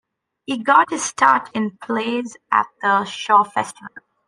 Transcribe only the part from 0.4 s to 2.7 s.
He got his start in plays at